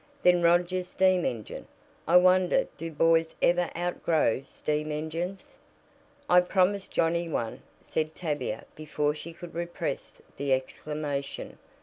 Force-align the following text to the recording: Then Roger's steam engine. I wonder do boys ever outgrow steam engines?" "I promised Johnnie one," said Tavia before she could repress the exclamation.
Then 0.23 0.41
Roger's 0.41 0.87
steam 0.87 1.25
engine. 1.25 1.67
I 2.07 2.17
wonder 2.17 2.67
do 2.75 2.91
boys 2.91 3.35
ever 3.39 3.69
outgrow 3.77 4.41
steam 4.47 4.91
engines?" 4.91 5.57
"I 6.27 6.41
promised 6.41 6.89
Johnnie 6.91 7.29
one," 7.29 7.61
said 7.81 8.15
Tavia 8.15 8.65
before 8.75 9.13
she 9.13 9.31
could 9.31 9.53
repress 9.53 10.15
the 10.37 10.53
exclamation. 10.53 11.59